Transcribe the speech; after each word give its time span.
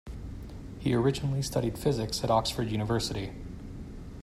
He 0.79 0.95
originally 0.95 1.43
studied 1.43 1.77
physics 1.77 2.23
at 2.23 2.31
Oxford 2.31 2.71
University. 2.71 3.33